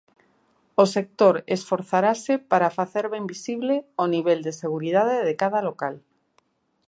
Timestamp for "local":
5.69-5.95